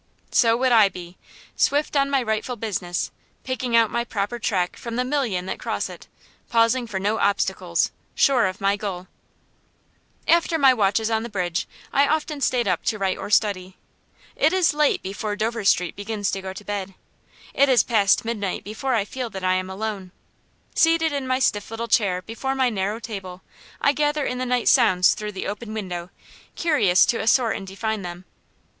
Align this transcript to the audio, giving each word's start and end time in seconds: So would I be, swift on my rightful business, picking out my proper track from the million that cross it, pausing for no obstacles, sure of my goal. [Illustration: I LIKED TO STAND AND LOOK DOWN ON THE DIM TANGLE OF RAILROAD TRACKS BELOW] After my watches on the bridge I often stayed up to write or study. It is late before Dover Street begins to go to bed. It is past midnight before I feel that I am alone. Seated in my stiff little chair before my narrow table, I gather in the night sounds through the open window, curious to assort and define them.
So 0.31 0.57
would 0.57 0.71
I 0.71 0.89
be, 0.89 1.15
swift 1.55 1.95
on 1.95 2.09
my 2.09 2.23
rightful 2.23 2.55
business, 2.55 3.11
picking 3.43 3.75
out 3.75 3.91
my 3.91 4.03
proper 4.03 4.39
track 4.39 4.75
from 4.75 4.95
the 4.95 5.05
million 5.05 5.45
that 5.45 5.59
cross 5.59 5.89
it, 5.89 6.07
pausing 6.49 6.87
for 6.87 6.99
no 6.99 7.19
obstacles, 7.19 7.91
sure 8.15 8.47
of 8.47 8.59
my 8.59 8.75
goal. 8.75 9.05
[Illustration: 10.25 10.65
I 10.65 10.73
LIKED 10.73 10.95
TO 10.97 11.05
STAND 11.05 11.15
AND 11.17 11.23
LOOK 11.23 11.23
DOWN 11.23 11.23
ON 11.23 11.23
THE 11.23 11.29
DIM 11.29 11.29
TANGLE 11.29 11.29
OF 11.29 11.35
RAILROAD 11.35 11.35
TRACKS 11.35 11.37
BELOW] 11.37 11.37
After 11.37 11.37
my 11.37 11.37
watches 11.37 11.37
on 11.37 11.37
the 11.37 11.37
bridge 11.37 11.67
I 11.93 12.07
often 12.07 12.41
stayed 12.41 12.67
up 12.67 12.83
to 12.85 12.97
write 12.97 13.17
or 13.19 13.29
study. 13.29 13.77
It 14.37 14.53
is 14.53 14.73
late 14.73 15.01
before 15.03 15.35
Dover 15.35 15.65
Street 15.65 15.95
begins 15.95 16.31
to 16.31 16.41
go 16.41 16.53
to 16.53 16.65
bed. 16.65 16.93
It 17.53 17.69
is 17.69 17.83
past 17.83 18.25
midnight 18.25 18.63
before 18.63 18.95
I 18.95 19.05
feel 19.05 19.29
that 19.29 19.43
I 19.43 19.53
am 19.53 19.69
alone. 19.69 20.11
Seated 20.73 21.13
in 21.13 21.27
my 21.27 21.37
stiff 21.37 21.69
little 21.69 21.87
chair 21.87 22.23
before 22.23 22.55
my 22.55 22.71
narrow 22.71 22.99
table, 22.99 23.43
I 23.79 23.93
gather 23.93 24.25
in 24.25 24.39
the 24.39 24.47
night 24.47 24.67
sounds 24.67 25.13
through 25.13 25.33
the 25.33 25.45
open 25.45 25.75
window, 25.75 26.09
curious 26.55 27.05
to 27.05 27.19
assort 27.19 27.55
and 27.55 27.67
define 27.67 28.01
them. 28.01 28.25